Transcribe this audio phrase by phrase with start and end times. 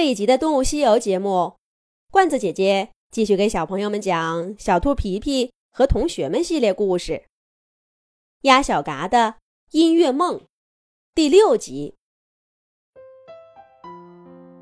[0.00, 1.56] 这一集的《动物西游》节目，
[2.10, 7.12] 罐子姐姐继续给小朋友们讲《小兔皮皮和同学们》系列故事，
[8.40, 9.34] 《鸭小嘎的
[9.72, 10.38] 音乐梦》
[11.14, 11.96] 第六集。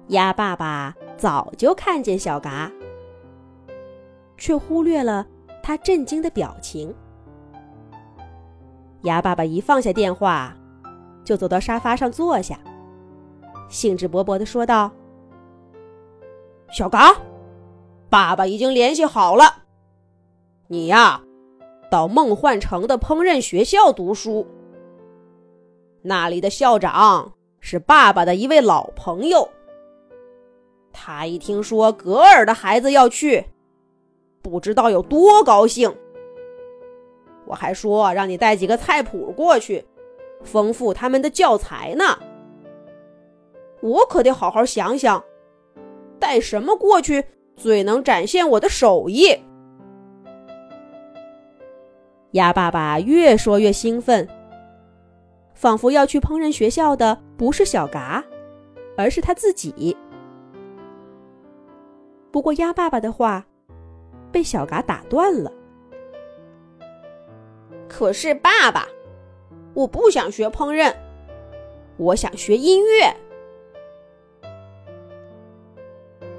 [0.09, 2.73] 鸭爸爸早就看见小嘎，
[4.37, 5.25] 却忽略了
[5.63, 6.93] 他震惊的表情。
[9.05, 10.57] 鸭爸爸一放下电话，
[11.25, 12.59] 就走到沙发上坐下，
[13.71, 14.91] 兴致勃勃地说道
[16.71, 17.17] ：“小嘎，
[18.11, 19.63] 爸爸已经联系好了，
[20.67, 21.23] 你呀，
[21.91, 24.47] 到梦幻城的烹饪学校读书。
[26.03, 29.49] 那里的校长是爸爸的一位老朋友。”
[30.93, 33.47] 他一听说格尔的孩子要去，
[34.43, 35.95] 不知道有多高兴。
[37.47, 39.87] 我还说让你带几个菜谱过去，
[40.43, 42.19] 丰富他们的教材呢。
[43.81, 45.23] 我可得好好想想，
[46.19, 47.25] 带什么过去
[47.57, 49.37] 最能展现我的手艺。
[52.33, 54.29] 鸭爸爸越说越兴奋，
[55.55, 58.23] 仿佛要去烹饪学校的不是小嘎，
[58.97, 59.97] 而是他自己。
[62.31, 63.47] 不过，鸭爸爸的话
[64.31, 65.51] 被小嘎打断了。
[67.89, 68.87] 可是，爸爸，
[69.73, 70.95] 我不想学烹饪，
[71.97, 73.17] 我想学音乐。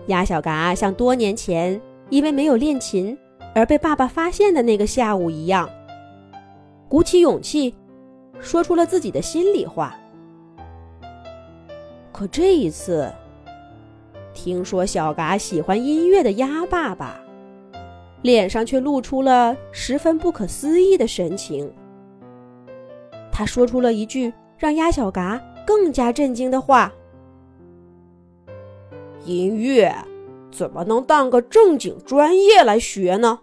[0.09, 1.79] 鸭小嘎像多年前
[2.09, 3.17] 因为没有练琴
[3.55, 5.69] 而被爸爸发现的那个下午一样，
[6.87, 7.73] 鼓起勇气
[8.39, 9.95] 说出了自己的心里话。
[12.11, 13.11] 可这一次，
[14.33, 17.19] 听说小嘎喜欢音乐的鸭爸爸，
[18.23, 21.71] 脸上却露出了十分不可思议的神情。
[23.31, 26.91] 他说出了一句让鸭小嘎更加震惊的话
[29.29, 29.93] ：“音乐
[30.51, 33.41] 怎么能当个正经专业来学呢？”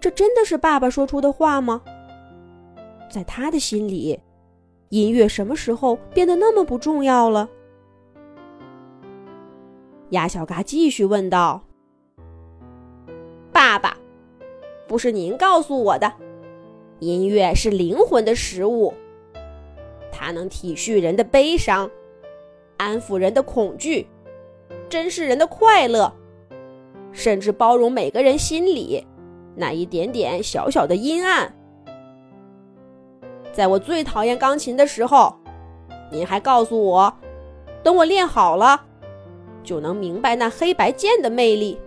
[0.00, 1.82] 这真的是爸爸说出的话吗？
[3.10, 4.18] 在他的心里，
[4.88, 7.50] 音乐什么时候变得那么不重要了？
[10.10, 11.62] 鸭小嘎继续问道
[13.52, 13.98] ：“爸爸，
[14.86, 16.10] 不是您告诉我的，
[17.00, 18.94] 音乐是灵魂的食物，
[20.10, 21.90] 它能体恤人的悲伤，
[22.78, 24.08] 安抚人的恐惧，
[24.88, 26.10] 珍视人的快乐，
[27.12, 29.06] 甚至包容每个人心里
[29.54, 31.54] 那一点点小小的阴暗。
[33.52, 35.36] 在我最讨厌钢琴的时候，
[36.10, 37.12] 您还告诉我，
[37.82, 38.86] 等我练好了。”
[39.64, 41.78] 就能明白那黑白键的魅力。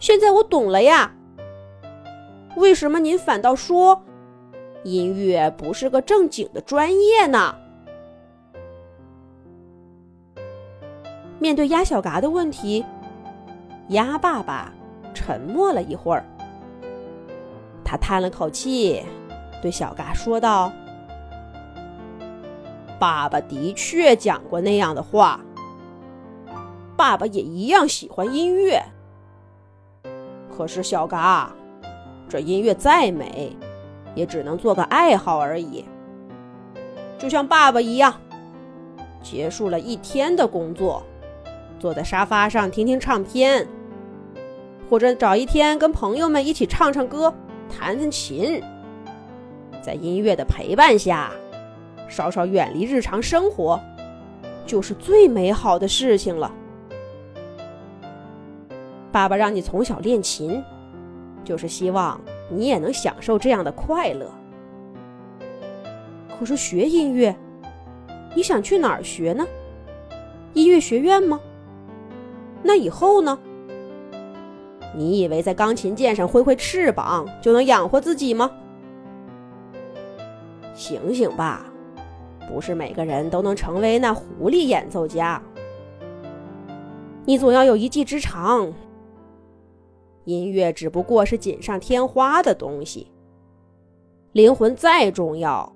[0.00, 1.14] 现在我懂了呀，
[2.56, 4.02] 为什么您反倒说
[4.82, 7.54] 音乐不是个正经的专业呢？
[11.38, 12.84] 面对鸭小嘎的问题，
[13.88, 14.72] 鸭爸爸
[15.14, 16.24] 沉默了一会儿，
[17.84, 19.02] 他叹了口气，
[19.60, 20.72] 对小嘎说道
[22.98, 25.40] ：“爸爸的确讲过那样的话。”
[26.96, 28.82] 爸爸也一样喜欢音乐，
[30.56, 31.52] 可是小嘎，
[32.26, 33.54] 这音乐再美，
[34.14, 35.84] 也只能做个爱好而已。
[37.18, 38.18] 就像爸爸一样，
[39.22, 41.02] 结束了一天的工作，
[41.78, 43.66] 坐在沙发上听听唱片，
[44.88, 47.32] 或者找一天跟朋友们一起唱唱歌、
[47.68, 48.62] 弹弹琴，
[49.82, 51.30] 在音乐的陪伴下，
[52.08, 53.80] 稍稍远离日常生活，
[54.66, 56.50] 就是最美好的事情了。
[59.12, 60.62] 爸爸让你从小练琴，
[61.44, 62.20] 就是希望
[62.50, 64.30] 你也能享受这样的快乐。
[66.38, 67.34] 可是学音乐，
[68.34, 69.46] 你想去哪儿学呢？
[70.52, 71.40] 音乐学院吗？
[72.66, 73.38] 那以后呢？
[74.94, 78.50] 你以为在钢琴键上挥挥翅膀就能养活自己吗？
[80.74, 81.64] 醒醒吧，
[82.48, 85.40] 不是每个人都能成为那狐狸演奏家。
[87.24, 88.72] 你总要有一技之长。
[90.24, 93.06] 音乐只不过是锦上添花的东西。
[94.32, 95.72] 灵魂再重要，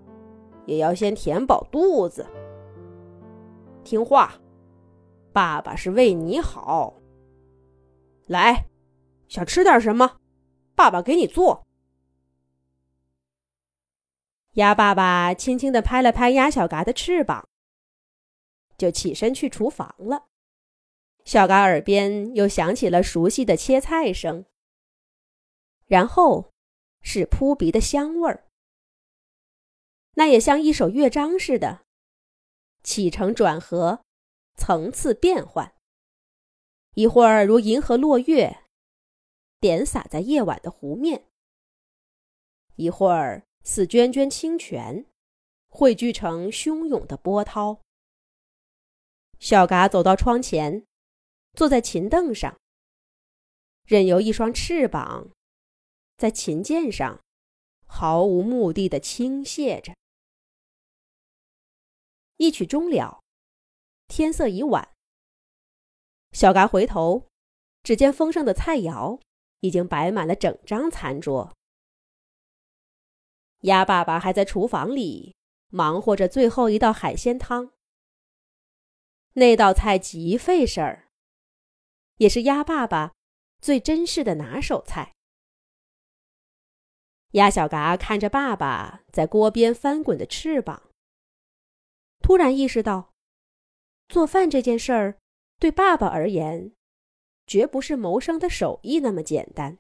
[0.67, 2.27] 也要先填饱肚子。
[3.85, 4.35] 听话，
[5.33, 7.01] 爸爸是为你好。
[8.27, 8.67] 来，
[9.29, 10.21] 想吃点什么？
[10.75, 11.67] 爸爸给你做。
[14.55, 17.49] 鸭爸爸轻轻地拍了拍鸭小嘎的翅膀，
[18.77, 20.27] 就起身去厨房了。
[21.25, 24.47] 小嘎耳边又响起了熟悉的切菜声，
[25.87, 26.53] 然后
[27.03, 28.49] 是扑鼻的香味儿。
[30.15, 31.83] 那也像一首乐章似的，
[32.83, 34.03] 起承转合
[34.61, 35.75] 层次变换，
[36.93, 38.65] 一会儿如银河落月，
[39.59, 41.23] 点洒在夜晚的湖面；
[42.77, 45.07] 一会儿似涓涓清泉，
[45.67, 47.81] 汇聚成汹涌的波涛。
[49.39, 50.85] 小嘎走到窗前，
[51.55, 52.61] 坐在琴凳上，
[53.87, 55.31] 任由一双翅膀
[56.19, 57.25] 在琴键上
[57.87, 59.97] 毫无目的的倾泻着。
[62.37, 63.23] 一曲终了，
[64.11, 64.89] 天色已晚。
[66.33, 67.29] 小嘎回头，
[67.85, 69.21] 只见丰盛的菜肴
[69.61, 71.57] 已经摆满了整张餐桌。
[73.61, 75.37] 鸭爸爸还在厨房里
[75.69, 77.71] 忙活着最后一道海鲜汤。
[79.35, 81.09] 那道菜极费事儿，
[82.17, 83.13] 也是鸭爸爸
[83.61, 85.15] 最珍视的拿手菜。
[87.33, 90.91] 鸭小嘎看着爸爸在锅边翻滚的翅膀。
[92.21, 93.10] 突然意识到，
[94.11, 95.19] 做饭这件事儿
[95.61, 96.73] 对爸爸而言，
[97.47, 99.79] 绝不是谋生的手艺那么简单。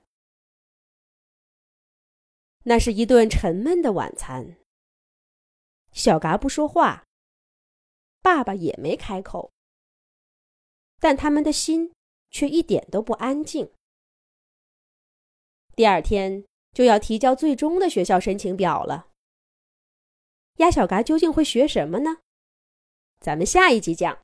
[2.63, 4.57] 那是一顿沉闷的晚餐。
[5.91, 7.05] 小嘎不说话，
[8.23, 9.51] 爸爸也没开口，
[11.01, 11.93] 但他们的心
[12.31, 13.73] 却一点都不安静。
[15.75, 19.09] 第二天就要提交最终的学校申请表了。
[20.59, 22.19] 鸭小嘎究竟会学什么呢？
[23.21, 24.17] 咱们下一集讲。